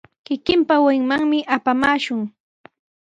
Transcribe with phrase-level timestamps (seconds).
[0.25, 2.21] Kikinpa wasinmanmi apamaashun.